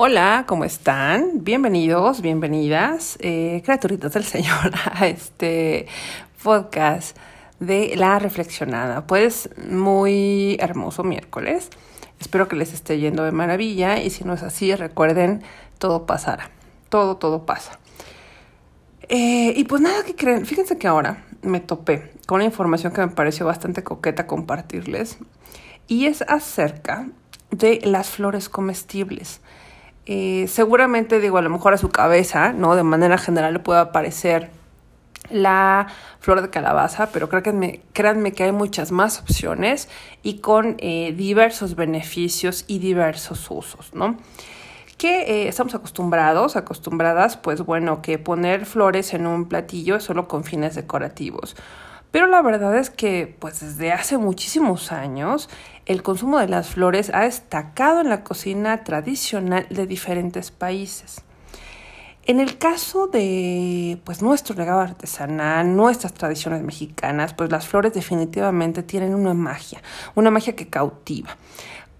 [0.00, 1.42] Hola, ¿cómo están?
[1.42, 5.88] Bienvenidos, bienvenidas, eh, criaturitas del Señor, a este
[6.40, 7.18] podcast
[7.58, 9.08] de La Reflexionada.
[9.08, 11.70] Pues muy hermoso miércoles.
[12.20, 15.42] Espero que les esté yendo de maravilla y si no es así, recuerden,
[15.78, 16.48] todo pasará.
[16.90, 17.80] Todo, todo pasa.
[19.08, 23.00] Eh, y pues nada que creen, fíjense que ahora me topé con una información que
[23.00, 25.18] me pareció bastante coqueta compartirles
[25.88, 27.08] y es acerca
[27.50, 29.40] de las flores comestibles.
[30.10, 32.74] Eh, seguramente, digo, a lo mejor a su cabeza, ¿no?
[32.74, 34.50] De manera general le puede aparecer
[35.28, 39.90] la flor de calabaza, pero créanme, créanme que hay muchas más opciones
[40.22, 44.16] y con eh, diversos beneficios y diversos usos, ¿no?
[44.96, 50.26] Que eh, estamos acostumbrados, acostumbradas, pues bueno, que poner flores en un platillo es solo
[50.26, 51.54] con fines decorativos.
[52.10, 55.50] Pero la verdad es que, pues desde hace muchísimos años,
[55.86, 61.22] el consumo de las flores ha destacado en la cocina tradicional de diferentes países.
[62.24, 68.82] En el caso de pues nuestro legado artesanal, nuestras tradiciones mexicanas, pues las flores definitivamente
[68.82, 69.80] tienen una magia,
[70.14, 71.38] una magia que cautiva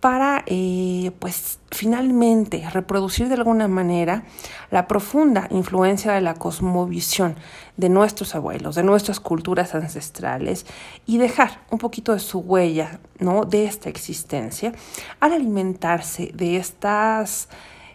[0.01, 4.25] para eh, pues finalmente reproducir de alguna manera
[4.71, 7.37] la profunda influencia de la cosmovisión
[7.77, 10.67] de nuestros abuelos, de nuestras culturas ancestrales
[11.07, 13.45] y dejar un poquito de su huella ¿no?
[13.45, 14.73] de esta existencia
[15.21, 17.49] al alimentarse de estas,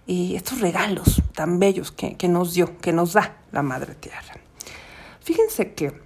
[0.07, 4.35] eh, estos regalos tan bellos que, que nos dio, que nos da la Madre Tierra.
[5.21, 6.02] Fíjense que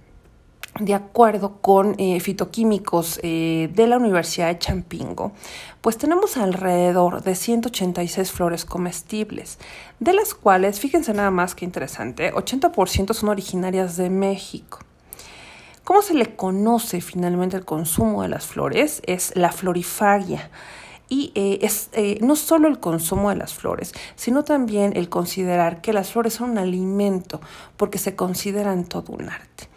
[0.78, 5.32] de acuerdo con eh, fitoquímicos eh, de la Universidad de Champingo,
[5.80, 9.58] pues tenemos alrededor de 186 flores comestibles,
[9.98, 14.80] de las cuales, fíjense nada más que interesante, 80% son originarias de México.
[15.84, 19.00] ¿Cómo se le conoce finalmente el consumo de las flores?
[19.06, 20.50] Es la florifagia.
[21.08, 21.88] Y eh, es
[22.20, 26.50] no solo el consumo de las flores, sino también el considerar que las flores son
[26.50, 27.40] un alimento,
[27.78, 29.67] porque se consideran todo un arte.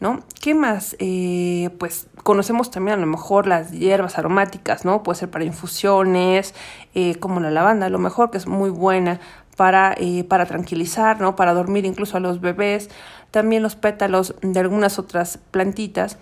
[0.00, 0.20] ¿No?
[0.40, 0.96] ¿Qué más?
[0.98, 5.02] Eh, pues conocemos también a lo mejor las hierbas aromáticas, ¿no?
[5.02, 6.54] Puede ser para infusiones,
[6.94, 9.20] eh, como la lavanda, a lo mejor que es muy buena
[9.56, 11.36] para, eh, para tranquilizar, ¿no?
[11.36, 12.90] Para dormir incluso a los bebés.
[13.30, 16.18] También los pétalos de algunas otras plantitas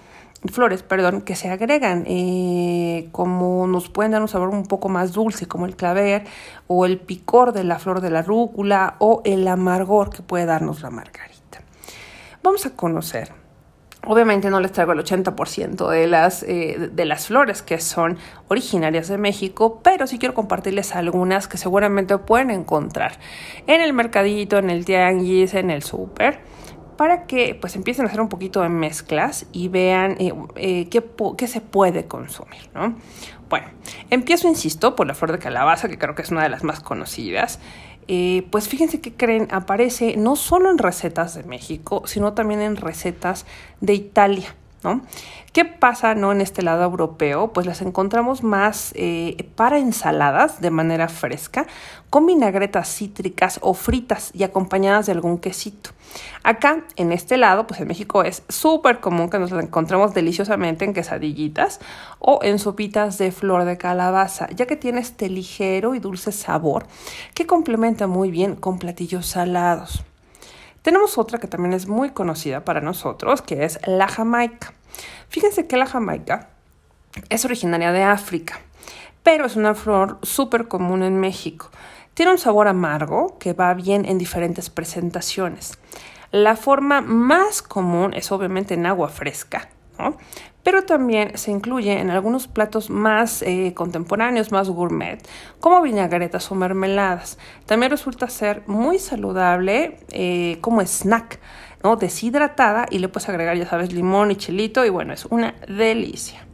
[0.53, 2.05] flores, perdón, que se agregan,
[3.11, 6.27] como nos pueden dar un sabor un poco más dulce, como el claver,
[6.69, 10.81] o el picor de la flor de la rúcula, o el amargor que puede darnos
[10.83, 11.38] la margarita.
[12.49, 13.29] Vamos a conocer
[14.07, 18.17] Obviamente no les traigo el 80% de las, eh, de las flores que son
[18.49, 23.19] originarias de México, pero sí quiero compartirles algunas que seguramente pueden encontrar
[23.67, 26.41] en el mercadito, en el tianguis, en el súper,
[26.97, 31.05] para que pues empiecen a hacer un poquito de mezclas y vean eh, eh, qué,
[31.37, 32.97] qué, se puede consumir, ¿no?
[33.51, 33.67] Bueno,
[34.09, 36.81] empiezo, insisto, por la flor de calabaza, que creo que es una de las más
[36.81, 37.61] conocidas.
[38.11, 42.77] Eh, pues fíjense que creen, aparece no solo en recetas de México, sino también en
[42.77, 43.45] recetas
[43.83, 44.55] de Italia.
[44.85, 45.03] ¿No?
[45.53, 46.31] ¿Qué pasa ¿no?
[46.31, 47.53] en este lado europeo?
[47.53, 51.67] Pues las encontramos más eh, para ensaladas de manera fresca,
[52.11, 55.91] con vinagretas cítricas o fritas y acompañadas de algún quesito.
[56.43, 60.85] Acá, en este lado, pues en México es súper común que nos las encontremos deliciosamente
[60.85, 61.81] en quesadillitas
[62.19, 66.87] o en sopitas de flor de calabaza, ya que tiene este ligero y dulce sabor
[67.35, 70.05] que complementa muy bien con platillos salados.
[70.89, 74.73] Tenemos otra que también es muy conocida para nosotros, que es la jamaica.
[75.29, 76.49] Fíjense que la jamaica
[77.29, 78.59] es originaria de África,
[79.23, 81.71] pero es una flor súper común en México.
[82.15, 85.79] Tiene un sabor amargo que va bien en diferentes presentaciones.
[86.31, 89.69] La forma más común es obviamente en agua fresca,
[89.99, 90.17] ¿no?
[90.69, 95.19] Pero también se incluye en algunos platos más eh, contemporáneos, más gourmet,
[95.61, 97.39] como vinagretas o mermeladas.
[97.65, 101.41] También resulta ser muy saludable eh, como snack,
[101.83, 101.97] ¿no?
[101.97, 106.45] deshidratada y le puedes agregar, ya sabes, limón y chilito y bueno, es una delicia.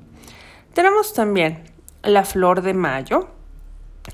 [0.74, 1.64] Tenemos también
[2.04, 3.30] la flor de mayo,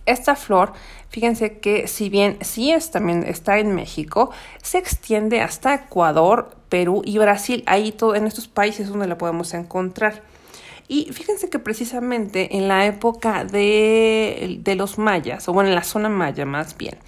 [0.07, 0.73] esta flor,
[1.09, 4.31] fíjense que si bien sí es, también está en México,
[4.63, 7.63] se extiende hasta Ecuador, Perú y Brasil.
[7.67, 10.23] Ahí en estos países donde la podemos encontrar.
[10.89, 15.85] Y fíjense que precisamente en la época de, de, los mayas, o bueno, en la
[15.85, 16.99] zona maya más bien,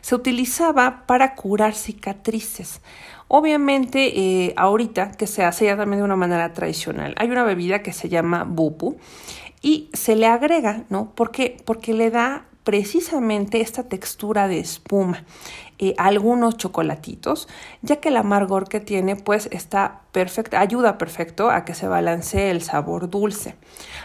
[0.00, 2.80] se utilizaba para curar cicatrices.
[3.28, 7.80] Obviamente, eh, ahorita que se hace ya también de una manera tradicional, hay una bebida
[7.80, 8.96] que se llama bupu
[9.62, 11.10] y se le agrega, ¿no?
[11.14, 11.56] ¿Por qué?
[11.64, 15.24] Porque le da precisamente esta textura de espuma.
[15.78, 17.48] Eh, algunos chocolatitos,
[17.82, 22.50] ya que el amargor que tiene pues está perfecto, ayuda perfecto a que se balancee
[22.50, 23.54] el sabor dulce.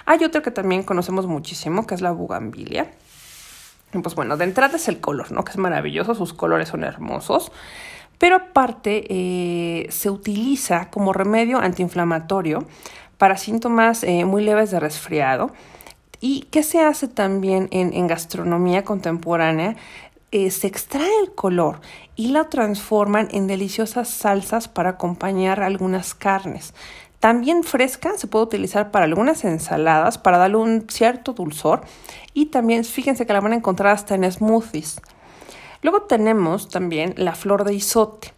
[0.05, 2.91] Hay otro que también conocemos muchísimo, que es la bugambilia
[3.91, 5.43] Pues bueno, de entrada es el color, ¿no?
[5.43, 7.51] Que es maravilloso, sus colores son hermosos.
[8.17, 12.65] Pero aparte eh, se utiliza como remedio antiinflamatorio
[13.23, 15.51] para síntomas eh, muy leves de resfriado.
[16.19, 19.77] ¿Y qué se hace también en, gastronomía contemporánea?
[20.31, 21.79] Eh, se extrae el color
[22.17, 26.73] y lo transforman en deliciosas salsas para acompañar algunas carnes.
[27.21, 31.79] También fresca se puede utilizar para algunas ensaladas para darle un cierto dulzor
[32.33, 34.99] y también fíjense que la van a encontrar hasta en smoothies.
[35.81, 38.33] Luego tenemos también la flor de isote.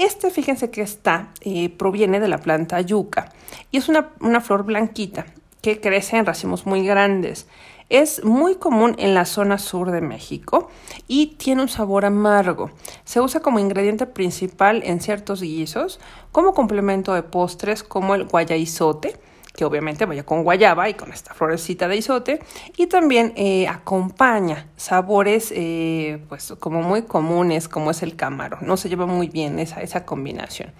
[0.00, 3.34] Este, fíjense que está, eh, proviene de la planta yuca
[3.70, 5.26] y es una, una flor blanquita
[5.60, 7.46] que crece en racimos muy grandes.
[7.90, 10.70] Es muy común en la zona sur de México
[11.06, 12.70] y tiene un sabor amargo.
[13.04, 16.00] Se usa como ingrediente principal en ciertos guisos,
[16.32, 19.20] como complemento de postres como el guayaizote,
[19.54, 22.40] que obviamente vaya con guayaba y con esta florecita de isote,
[22.76, 28.76] y también eh, acompaña sabores eh, pues como muy comunes como es el camarón, no
[28.76, 30.72] se lleva muy bien esa, esa combinación.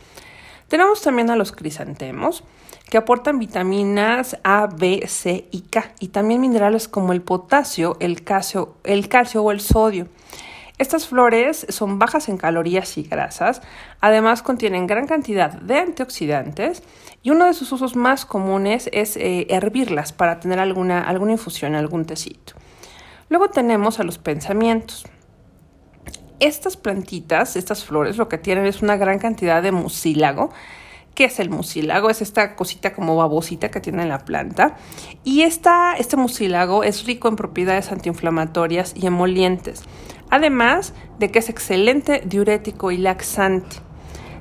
[0.69, 2.44] Tenemos también a los crisantemos,
[2.88, 8.23] que aportan vitaminas A, B, C y K, y también minerales como el potasio, el
[8.25, 10.08] calcio, el calcio o el sodio.
[10.80, 13.60] Estas flores son bajas en calorías y grasas,
[14.00, 16.82] además contienen gran cantidad de antioxidantes
[17.22, 21.74] y uno de sus usos más comunes es eh, hervirlas para tener alguna, alguna infusión,
[21.74, 22.54] algún tecito.
[23.28, 25.04] Luego tenemos a los pensamientos.
[26.38, 30.50] Estas plantitas, estas flores, lo que tienen es una gran cantidad de mucílago,
[31.20, 32.08] ¿Qué es el mucílago?
[32.08, 34.76] Es esta cosita como babosita que tiene la planta.
[35.22, 39.82] Y esta, este mucílago es rico en propiedades antiinflamatorias y emolientes,
[40.31, 43.76] además de que es excelente diurético y laxante.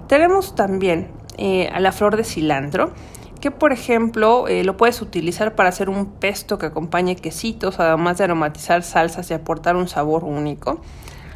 [0.07, 2.93] Tenemos también eh, a la flor de cilantro,
[3.41, 8.19] que por ejemplo eh, lo puedes utilizar para hacer un pesto que acompañe quesitos, además
[8.19, 10.79] de aromatizar salsas y aportar un sabor único.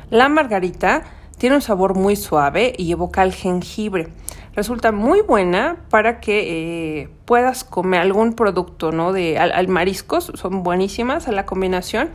[0.09, 1.03] La margarita
[1.37, 4.07] tiene un sabor muy suave y evoca el jengibre
[4.55, 9.13] resulta muy buena para que eh, puedas comer algún producto, ¿no?
[9.13, 12.09] De al, mariscos, son buenísimas a la combinación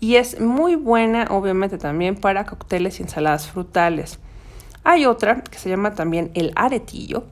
[0.00, 4.18] y es muy buena obviamente también para cócteles y ensaladas frutales.
[4.84, 7.24] Hay otra que se llama también el aretillo.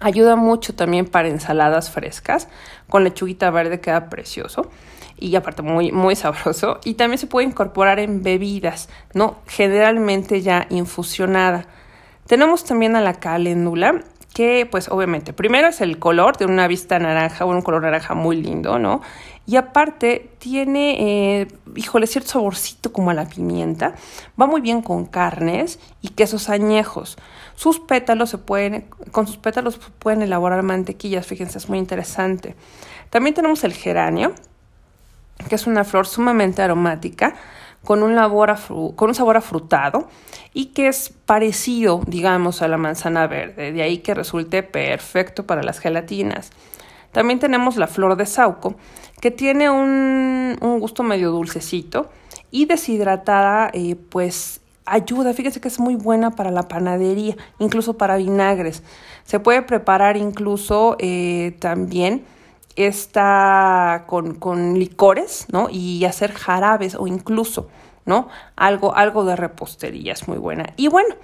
[0.00, 2.48] Ayuda mucho también para ensaladas frescas.
[2.88, 4.70] Con lechuguita verde queda precioso
[5.18, 6.80] y aparte muy, muy sabroso.
[6.84, 9.36] Y también se puede incorporar en bebidas, ¿no?
[9.46, 11.66] Generalmente ya infusionada.
[12.26, 14.02] Tenemos también a la caléndula,
[14.32, 18.40] que pues obviamente primero es el color de una vista naranja, un color naranja muy
[18.40, 19.02] lindo, ¿no?
[19.44, 23.94] Y aparte tiene, eh, híjole, cierto saborcito como a la pimienta.
[24.40, 27.18] Va muy bien con carnes y quesos añejos.
[27.56, 32.54] Sus pétalos se pueden, con sus pétalos pueden elaborar mantequillas, fíjense, es muy interesante.
[33.10, 34.32] También tenemos el geranio,
[35.48, 37.34] que es una flor sumamente aromática
[37.84, 38.16] con un,
[38.94, 40.08] con un sabor afrutado
[40.54, 45.62] y que es parecido, digamos, a la manzana verde, de ahí que resulte perfecto para
[45.62, 46.50] las gelatinas.
[47.12, 48.74] También tenemos la flor de sauco,
[49.20, 52.10] que tiene un, gusto medio dulcecito
[52.50, 58.16] y deshidratada, eh, pues ayuda, fíjese que es muy buena para la panadería, incluso para
[58.16, 58.82] vinagres.
[59.24, 62.24] Se puede preparar incluso eh, también
[62.76, 65.68] está con, con, licores, ¿no?
[65.70, 67.68] Y hacer jarabes o incluso,
[68.04, 68.28] ¿no?
[68.56, 70.72] Algo, algo de repostería es muy buena.
[70.76, 71.14] Y bueno,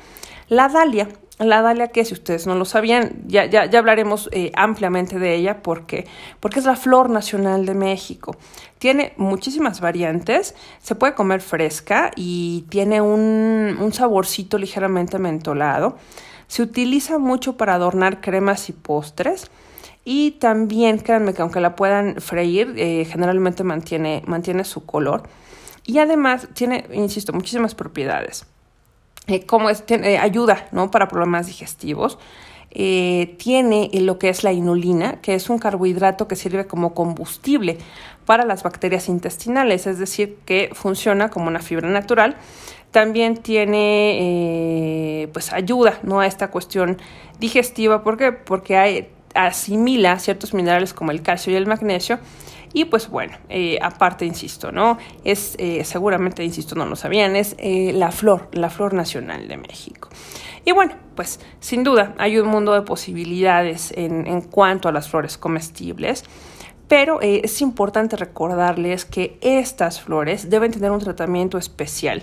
[0.49, 4.51] la dalia, la dalia que si ustedes no lo sabían, ya, ya, ya hablaremos eh,
[4.55, 6.07] ampliamente de ella porque,
[6.41, 8.37] porque es la flor nacional de México.
[8.79, 15.97] Tiene muchísimas variantes, se puede comer fresca y tiene un, un saborcito ligeramente mentolado.
[16.49, 19.51] Se utiliza mucho para adornar cremas y postres.
[20.11, 25.25] Y también, créanme que aunque la puedan freír, eh, generalmente mantiene, mantiene su color.
[25.85, 28.47] Y además tiene, insisto, muchísimas propiedades.
[29.27, 30.91] Eh, como es, tiene, ayuda ¿no?
[30.91, 32.19] para problemas digestivos.
[32.71, 37.77] Eh, tiene lo que es la inulina, que es un carbohidrato que sirve como combustible
[38.25, 42.39] para las bacterias intestinales, es decir, que funciona como una fibra natural.
[42.93, 46.21] También tiene, pues ayuda ¿no?
[46.21, 46.97] a esta cuestión
[47.39, 48.33] digestiva, ¿por qué?
[48.33, 52.19] Porque hay, asimila ciertos minerales como el calcio y el magnesio.
[52.73, 54.99] Y pues bueno, eh, aparte, insisto, ¿no?
[55.25, 59.57] Es eh, seguramente, insisto, no lo sabían, es eh, la flor, la flor nacional de
[59.57, 60.11] México.
[60.65, 65.09] Y bueno, pues sin duda hay un mundo de posibilidades en, en cuanto a las
[65.09, 66.25] flores comestibles.
[66.89, 72.23] Pero eh, es importante recordarles que estas flores deben tener un tratamiento especial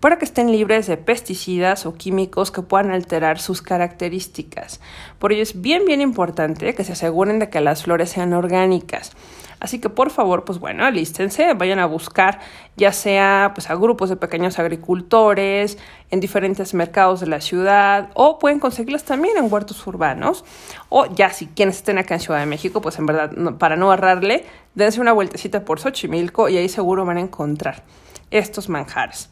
[0.00, 4.80] para que estén libres de pesticidas o químicos que puedan alterar sus características.
[5.18, 9.12] Por ello es bien, bien importante que se aseguren de que las flores sean orgánicas.
[9.60, 12.40] Así que por favor, pues bueno, alístense, vayan a buscar
[12.76, 15.78] ya sea pues a grupos de pequeños agricultores
[16.14, 20.44] en diferentes mercados de la ciudad o pueden conseguirlas también en huertos urbanos
[20.88, 23.90] o ya si quienes estén acá en Ciudad de México, pues en verdad para no
[23.90, 24.44] ahorrarle,
[24.76, 27.82] dense una vueltecita por Xochimilco y ahí seguro van a encontrar
[28.30, 29.28] estos manjares.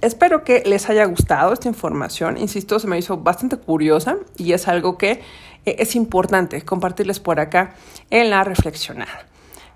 [0.00, 2.38] Espero que les haya gustado esta información.
[2.38, 5.20] Insisto, se me hizo bastante curiosa y es algo que
[5.64, 7.74] eh, es importante compartirles por acá
[8.10, 9.31] en la reflexionada.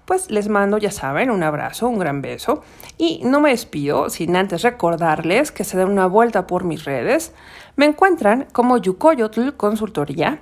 [0.07, 2.63] Pues les mando, ya saben, un abrazo, un gran beso
[2.97, 7.35] y no me despido sin antes recordarles que se den una vuelta por mis redes.
[7.75, 10.41] Me encuentran como Yukoyotl Consultoría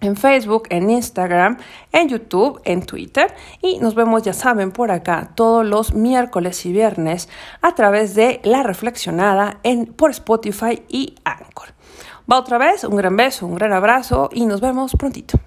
[0.00, 1.58] en Facebook, en Instagram,
[1.92, 6.72] en YouTube, en Twitter y nos vemos, ya saben, por acá todos los miércoles y
[6.72, 7.28] viernes
[7.62, 11.70] a través de La Reflexionada en, por Spotify y Anchor.
[12.30, 15.38] Va otra vez, un gran beso, un gran abrazo y nos vemos prontito.